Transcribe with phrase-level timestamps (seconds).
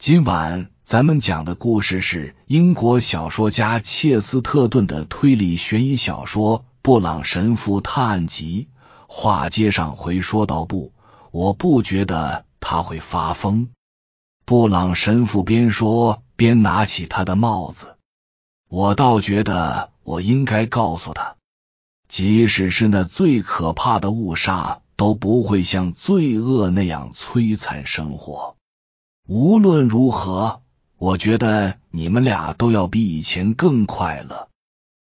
[0.00, 8.70] 今晚咱们讲的故事是英国小说家切斯特顿的推理悬疑小说《布朗神父探案集》。
[9.06, 10.94] 话接上回说到不，
[11.32, 13.68] 我不觉得他会发疯。
[14.46, 17.98] 布朗神父边说边拿起他的帽子，
[18.70, 21.36] 我倒觉得我应该告诉他，
[22.08, 28.56] 即使是那最可怕的误杀，都不会像罪恶那样摧残生活。
[29.26, 30.62] 无论如何，
[30.96, 34.48] 我觉得你们俩都要比以前更快乐。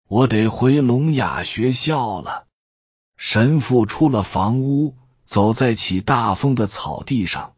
[0.09, 2.47] 我得回聋哑学校了。
[3.17, 7.55] 神父出了房屋，走在起大风的草地上。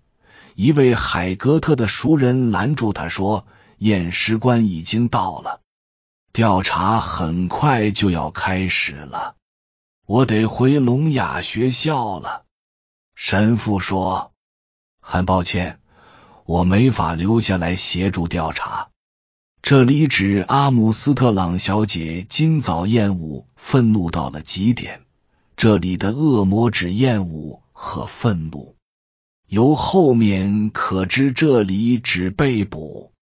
[0.54, 3.46] 一位海格特的熟人拦住他说
[3.78, 5.60] ：“验尸官已经到了，
[6.32, 9.36] 调查很快就要开始了。
[10.06, 12.44] 我得回聋哑学校了。”
[13.14, 14.32] 神父说
[15.00, 15.80] ：“很抱歉。”
[16.50, 18.88] 我没法留下来协助调查。
[19.62, 25.02] 这里指阿姆斯特朗小姐今早厌恶、愤怒到了极点。
[25.56, 28.74] 这里的恶魔指厌恶和愤怒。
[29.46, 33.12] 由后面可知，这里指被捕。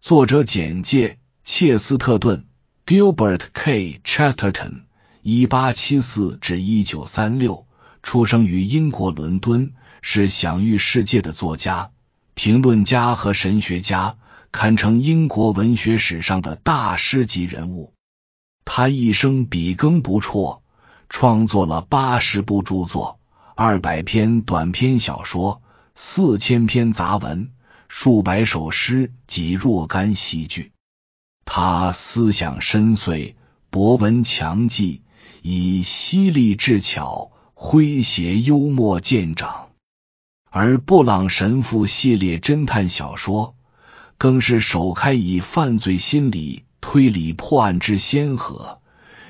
[0.00, 2.46] 作者简介：切斯特顿
[2.84, 4.00] （Gilbert K.
[4.02, 4.82] Chesterton，
[5.22, 7.68] 一八七四至一九三六）
[8.02, 11.92] 出生于英国伦敦，是享誉世界的作家。
[12.36, 14.18] 评论家和神学家
[14.52, 17.94] 堪称英国文学史上的大师级人物。
[18.66, 20.60] 他一生笔耕不辍，
[21.08, 23.18] 创作了八十部著作、
[23.54, 25.62] 二百篇短篇小说、
[25.94, 27.52] 四千篇杂文、
[27.88, 30.72] 数百首诗及若干戏剧。
[31.46, 33.34] 他思想深邃，
[33.70, 35.00] 博闻强记，
[35.40, 39.65] 以犀利智巧、诙谐幽默见长。
[40.58, 43.56] 而布朗神父系列侦探小说
[44.16, 48.80] 更是首开以犯罪心理推理破案之先河，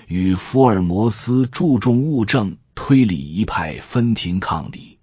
[0.06, 5.00] 与福尔摩斯注重物证推理一派分庭抗礼。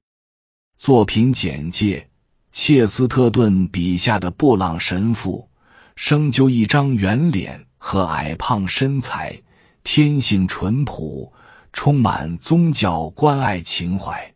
[0.78, 2.08] 作品简介：
[2.53, 5.50] 切斯特顿笔下的布朗神父，
[5.97, 9.42] 生就一张圆脸和矮胖身材，
[9.84, 11.34] 天性淳朴，
[11.74, 14.33] 充满宗教关爱情怀。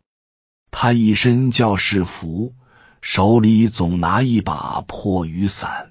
[0.80, 2.54] 他一身教士服，
[3.02, 5.90] 手里总拿一把破雨伞。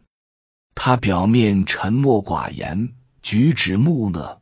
[0.75, 4.39] 他表面沉默寡言，举止木讷，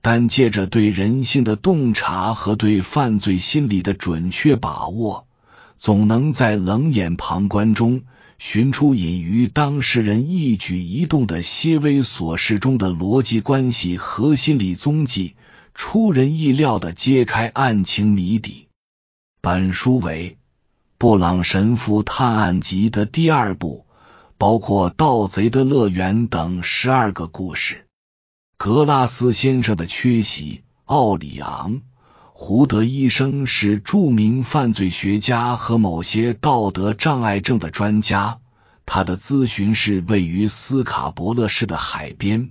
[0.00, 5.26] 但借着对人性的洞察和对犯罪心理的准确把握，
[5.76, 8.04] 总能在冷眼旁观中
[8.38, 15.36] 寻出隐于当事人一举一动的些微琐事中的逻辑关系和心理踪迹，
[15.74, 18.68] 出人意料的揭开案情谜底。
[19.44, 20.38] 本书为
[20.98, 23.86] 布朗神父探案集的第二部，
[24.38, 27.88] 包括《盗贼的乐园》等十二个故事。
[28.56, 30.62] 格拉斯先生的缺席。
[30.84, 31.74] 奥里昂·
[32.32, 38.38] 胡德医生是著名犯罪学家和某些道德障碍症的专家。
[38.86, 42.50] 他的咨询室位于斯卡伯勒市的海边，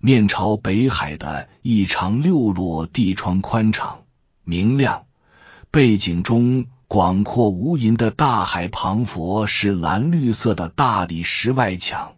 [0.00, 4.02] 面朝北海的一长六落地窗宽敞
[4.42, 5.04] 明亮。
[5.72, 12.16] 背景中广阔无垠的大海旁，佛是蓝绿色的大理石外墙。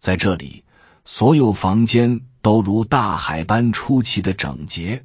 [0.00, 0.64] 在这里，
[1.04, 5.04] 所有房间都如大海般出奇的整洁，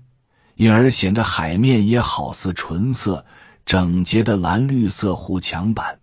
[0.56, 3.28] 因而显得海面也好似纯色
[3.64, 6.00] 整洁的蓝绿色护墙板。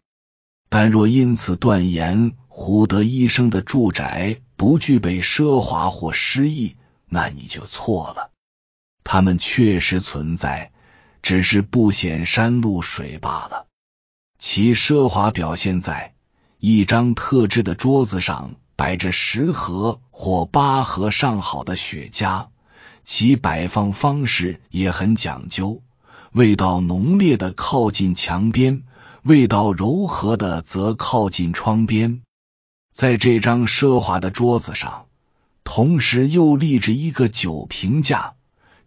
[0.69, 6.77] 但若因此断言胡德医生的住宅不具备奢华或诗意，
[7.09, 8.31] 那你就错了。
[9.03, 10.71] 他们确实存在。
[11.25, 13.67] 只是不显山露水罢了。
[14.39, 16.13] 其奢华表现在
[16.59, 22.49] 一张特制的桌子上摆着十盒或八盒上好的雪茄，
[23.05, 25.83] 其摆放方式也很讲究，
[26.33, 28.83] 味道浓烈的靠近墙边，
[29.23, 32.21] 味道柔和的则靠近窗边。
[32.93, 35.07] 在这张奢华的桌子上，
[35.65, 38.35] 同时又立着一个酒瓶架。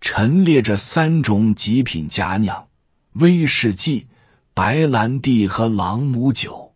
[0.09, 2.69] 陈列着三种极品佳酿：
[3.11, 4.07] 威士忌、
[4.53, 6.75] 白兰地和朗姆酒，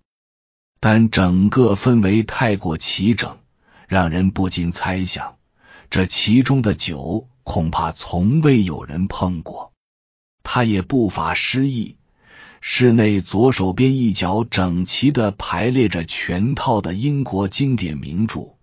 [0.81, 3.38] 但整个氛围太过齐整，
[3.88, 5.38] 让人不禁猜想，
[5.89, 9.72] 这其中的酒恐怕从未有人碰过。
[10.44, 11.95] 他也不乏诗意，
[12.60, 18.57] 室内左手边一角整齐的排列着全套的英国经典名著。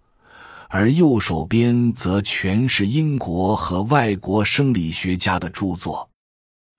[0.69, 6.11] 而右手边则全是英国和外国生理学家的著作，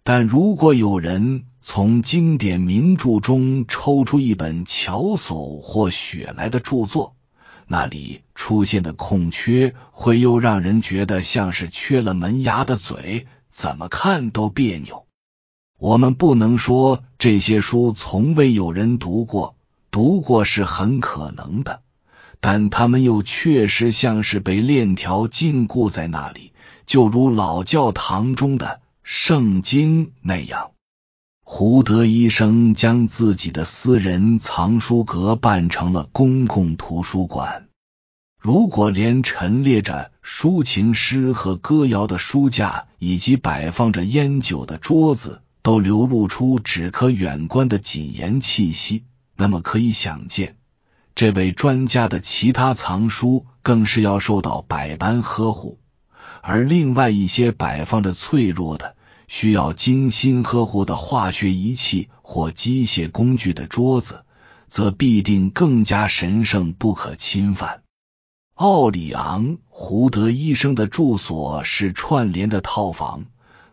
[0.03, 7.15] 但如果有人从经典名著中抽出一本乔叟或雪莱的著作，
[7.67, 15.07] 那里出现的空缺会又让人觉得像是缺了门牙的嘴，怎么看都别扭。
[15.79, 19.55] 我们不能说这些书从未有人读过，
[19.91, 21.81] 读过是很可能的，
[22.41, 26.53] 但他们又确实像是被链条禁锢在那里，
[26.85, 30.71] 就如老教堂中的圣经那样。
[31.43, 37.67] 胡德医生将自己的私人藏书阁办成了公共图书馆。
[38.39, 49.03] 如果连陈列着抒情诗和歌谣的书架，以及摆放着烟酒的桌子，都流露出只可远观的谨严气息，
[49.35, 50.55] 那么可以想见，
[51.15, 55.79] 这位专家的其他藏书更是要受到百般呵护。
[56.41, 58.95] 而另外一些摆放着脆弱的。
[59.31, 64.25] 需要精心呵护的化学仪器或机械工具的桌子，
[64.67, 67.83] 则必定更加神圣不可侵犯。
[68.55, 73.25] 奥里昂·胡德医生的住所是串联的套房，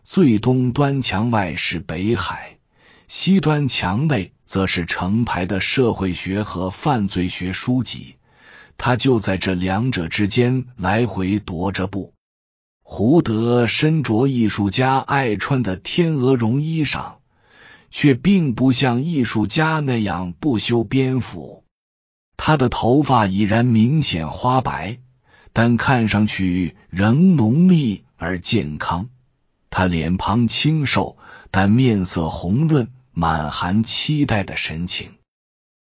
[0.03, 2.59] 最东端墙外是北海，
[3.07, 8.15] 西端墙内则是成排的社会学和犯罪学书籍。
[8.77, 12.13] 他就在这两者之间来回踱着步。
[12.81, 17.15] 胡德身着艺术家爱穿的天鹅绒衣裳，
[17.91, 21.65] 却并不像艺术家那样不修边幅。
[22.37, 24.99] 他的头发已然明显花白，
[25.51, 29.09] 但看上去仍浓密而健康。
[29.69, 31.17] 他脸庞清瘦，
[31.51, 32.89] 但面色红润，
[33.19, 35.13] 满含期待的神情。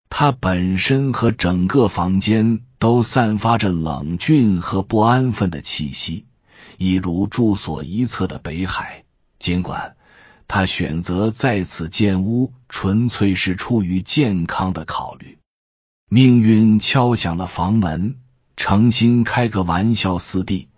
[0.09, 6.27] 他本身和整个房间都散发着冷峻和不安分的气息。
[6.77, 9.05] 一如住所一侧的北海，
[9.39, 9.95] 尽管
[10.47, 15.39] 他选择在此建屋，纯粹是出于健康的考虑。
[16.07, 18.17] 命运敲响了房门，
[18.55, 20.69] 诚心开个玩笑似的，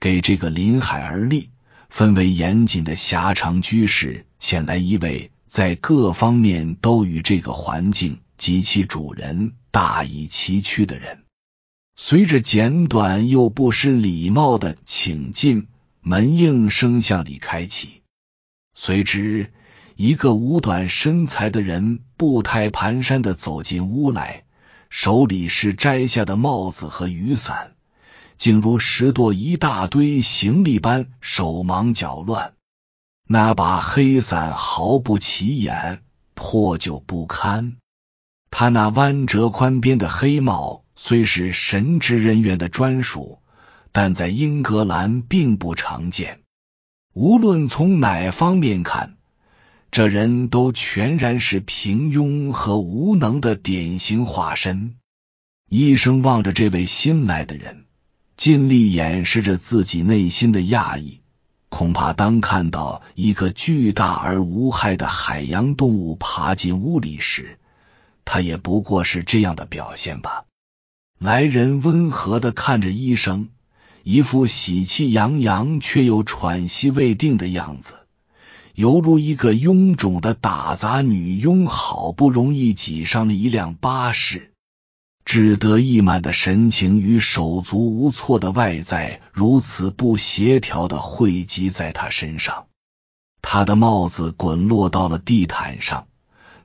[0.00, 1.50] 给这个临海而立、
[1.88, 11.24] 氛围严谨的狭长居室请来一位在各方面都与这个环境及其主人大异其趣的人。
[11.94, 15.68] 随着简短又不失礼貌的请进，
[16.00, 18.00] 门应声向里开启。
[18.74, 19.52] 随之，
[19.94, 24.44] 一个五短身材的人步态蹒跚的走进屋来，
[24.88, 27.74] 手里是摘下的帽子和雨伞，
[28.38, 32.54] 竟如拾掇一大堆行李般手忙脚乱。
[33.28, 36.02] 那把黑伞毫不起眼，
[36.34, 37.76] 破旧不堪。
[38.50, 40.80] 他那弯折宽边的黑帽。
[40.94, 43.38] 虽是神职人员的专属，
[43.92, 46.42] 但在英格兰并不常见。
[47.14, 49.16] 无论从哪方面看，
[49.90, 54.96] 这人都全然是平庸和无能的典型化身。
[55.70, 57.86] 医生望着这位新来的人，
[58.36, 61.21] 尽力掩饰着自己内心的讶异。
[61.82, 67.58] 恐怕当看到一个巨大而无害的海洋动物爬进屋里时，
[68.24, 70.44] 他也不过是这样的表现吧。
[71.18, 73.48] 来人温和的看着医生，
[74.04, 77.94] 一副喜气洋洋却又喘息未定的样子，
[78.76, 84.51] 犹如一个臃肿的打杂女佣好不容易挤上了一辆巴士，
[85.32, 92.66] 志得意满的神情与手足无措的外在如此不协调的汇集在他身上。
[93.40, 96.06] 他的帽子滚落到了地毯上，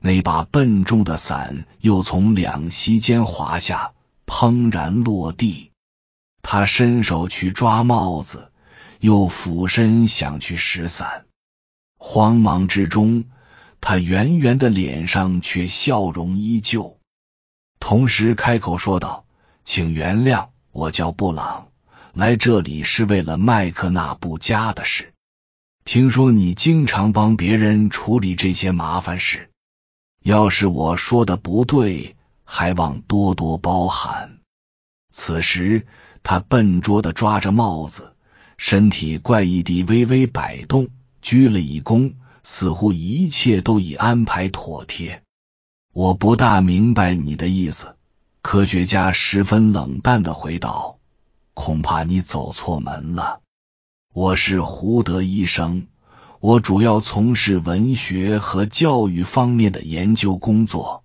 [0.00, 3.92] 那把笨重的伞又从两膝间滑下。
[4.26, 5.70] 砰然落地，
[6.42, 8.52] 他伸手去抓帽子，
[9.00, 11.24] 又俯身想去拾伞。
[11.96, 13.24] 慌忙之中，
[13.80, 16.97] 他圆圆的脸上却笑容依旧，
[17.80, 19.24] 同时开口说道
[19.64, 21.68] ：“请原谅，我叫布朗，
[22.12, 25.12] 来这里是为了麦克纳布家的事。
[25.84, 29.50] 听说你经常帮别人处理这些麻烦事，
[30.22, 32.14] 要是我说的不对。”
[32.50, 34.38] 还望多多包涵。
[35.12, 35.86] 此时，
[36.22, 38.14] 他笨拙的抓着帽子，
[38.56, 40.88] 身体怪异地微微摆动，
[41.20, 45.22] 鞠了一躬，似乎一切都已安排妥帖。
[45.92, 47.96] 我不大明白你的意思，
[48.42, 50.98] 科学家十分冷淡的回道
[51.54, 53.40] ：“恐怕你走错门了。
[54.12, 55.88] 我是胡德医生，
[56.40, 61.02] 我主要从事文学和教育方面的研究工作。”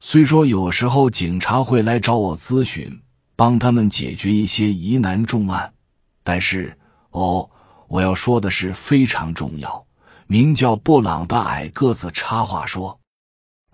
[0.00, 3.02] 虽说有时候警察会来找我咨询，
[3.36, 5.74] 帮他们解决一些疑难重案，
[6.22, 6.78] 但是
[7.10, 7.50] 哦，
[7.88, 9.86] 我要说的是非常重要，
[10.26, 13.00] 名叫布朗的矮个子插话说：“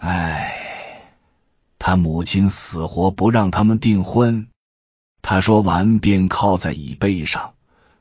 [0.00, 1.12] 哎，
[1.78, 4.48] 他母亲死活不让他们订婚。”
[5.22, 7.54] 他说完便靠在椅背上，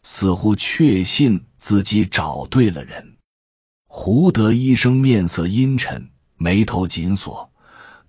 [0.04, 3.18] 似乎确信自己找对了人。
[3.88, 7.52] 胡德医生面色阴沉，眉头紧锁，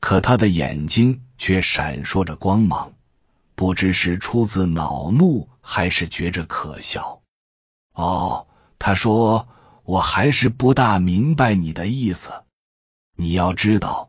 [0.00, 2.92] 可他的眼睛却闪烁着光芒，
[3.54, 7.20] 不知是出自恼怒还是觉着可笑。
[7.92, 8.46] 哦，
[8.78, 9.46] 他说。
[9.82, 12.30] 我还是不大明白你的意思。
[13.20, 14.08] 你要知道，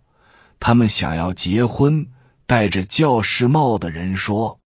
[0.61, 2.07] 他们想要结婚。
[2.45, 4.59] 戴着教师帽的人说：“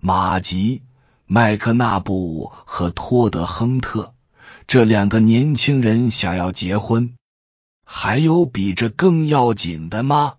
[0.00, 0.82] 马吉、
[1.26, 4.14] 麦克纳布和托德亨特
[4.68, 7.16] 这两个年轻人想要结婚。
[7.84, 10.34] 还有比这更要紧的吗？”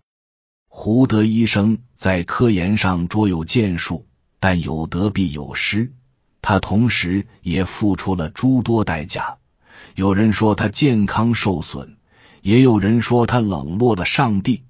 [0.69, 4.07] 胡德医生在科研上卓有建树，
[4.39, 5.91] 但有得必有失。
[6.41, 9.37] 他同时也付出了诸多代价。
[9.95, 11.97] 有人说他健康受损，
[12.43, 14.63] 也有人说他冷落了上帝，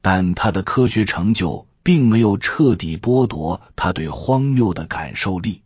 [0.00, 5.62] 但他的科学成就并没有彻底剥夺他对荒谬的感受力。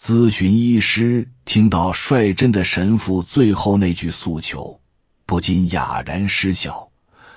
[0.00, 4.80] 咨询医师听到率真的神父最后那句诉求，
[5.26, 6.88] 不禁哑然失笑。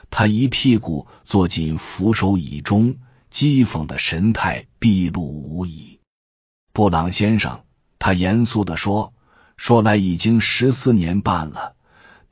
[0.09, 2.95] 他一屁股坐进扶手椅中，
[3.29, 5.99] 讥讽的神态毕露无遗。
[6.71, 7.63] 布朗先生，
[7.99, 9.11] 他严肃的说。
[9.57, 11.75] 说来已经十四年半了，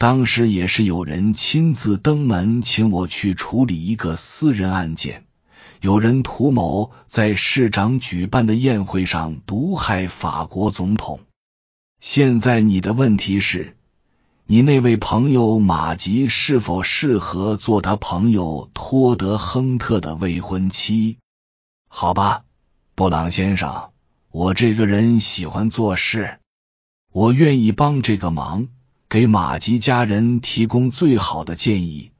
[0.02, 5.26] 当时也是有人亲自登门请我去处理一个私人案件，
[5.80, 11.20] 有人图谋在市长举办的宴会上毒害法国总统。
[12.00, 13.78] 现在你的问题是，
[14.48, 21.20] 你那位朋友马吉是否适合做他朋友托德亨特的未婚妻？
[21.88, 22.44] 好吧，
[22.96, 23.92] 布朗先生，
[24.32, 26.40] 我这个人喜欢做事。
[27.12, 28.68] 我愿意帮这个忙，
[29.12, 32.12] 给马吉家人提供最好的建议，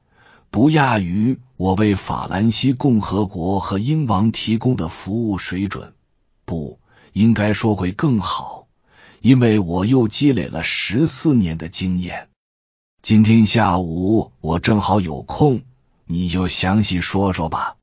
[0.50, 5.94] 不亚于我为法兰西共和国和英王提供的服务水准。
[6.44, 6.78] 不
[7.14, 8.66] 应该说会更好，
[9.22, 12.28] 因为我又积累了十四年的经验。
[13.00, 15.62] 今天下午我正好有空，
[16.04, 17.76] 你就详细说说吧。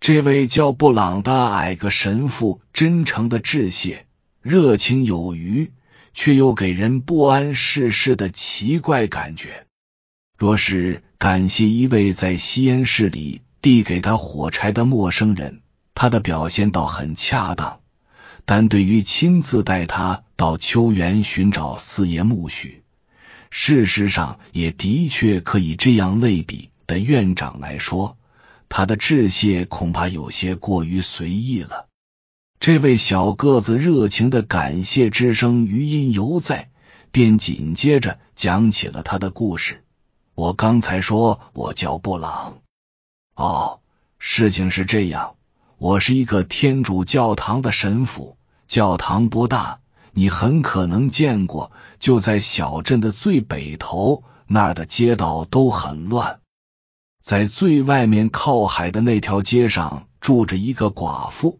[0.00, 4.04] 这位叫布朗的矮个神父真诚的致谢，
[4.40, 5.70] 热情有余。
[6.14, 9.66] 却又给人不谙世事的奇怪感觉。
[10.36, 15.60] 若是感谢一位在吸烟室里递给他火柴的陌生人，
[15.94, 17.78] 他的表现倒很恰当；
[18.44, 22.80] 但对于亲自带他到秋园寻找四叶苜蓿，
[23.50, 28.16] 事实上也的确可以这样类比的院长来说，
[28.68, 31.86] 他的致谢恐怕有些过于随意了。
[32.62, 36.70] 这位小个子热情的感谢之声余音犹在，
[37.10, 39.82] 便紧接着讲起了他的故事。
[40.36, 42.58] 我刚才说我叫布朗。
[43.34, 43.80] 哦，
[44.20, 45.34] 事情是这样，
[45.76, 48.36] 我是一个天主教堂的神父，
[48.68, 49.80] 教堂不大，
[50.12, 56.38] 你很可能见过，就在小镇的最北头，那儿的街道都很乱。
[57.20, 61.58] 在最外面靠海的那条街上，住着一个寡妇。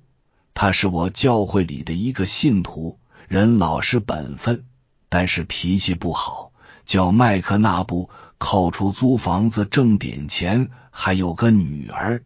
[0.54, 4.64] 他是我教会里的一个信徒，人老实本分，
[5.08, 6.52] 但是脾气不好。
[6.84, 12.24] 叫麦克纳布，扣除租房子挣点钱，还有个女儿。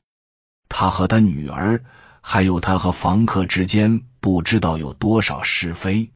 [0.68, 1.84] 他和他女儿，
[2.22, 6.10] 还有他和房客之间，不知道有多少是非。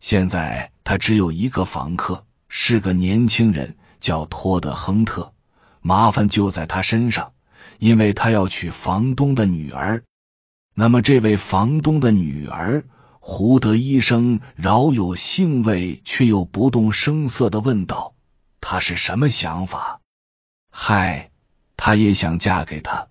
[0.00, 5.32] 现在他只有一个房客，是个年轻人，叫托德亨特。
[5.80, 7.32] 麻烦就在他身上，
[7.78, 10.04] 因为他要娶房东的女儿。
[10.74, 12.84] 那么，这位房东的女儿
[13.20, 18.14] 胡德医生饶有兴味却又不动声色的问道
[18.60, 20.00] ：“她是什么想法
[20.72, 21.30] ？”“嗨，
[21.76, 23.08] 她也想嫁给他。”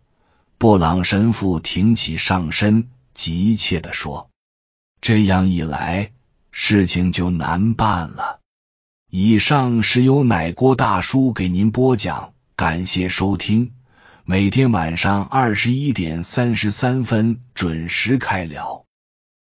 [0.58, 4.30] 布朗神父挺起上身，急切的说
[5.02, 6.12] ：“这样一来，
[6.52, 8.40] 事情就难办了。”
[9.10, 13.74] 以上是由奶锅大叔给您播讲，感谢收听。
[14.32, 18.86] 每天晚上二十一点三十三分准时开聊。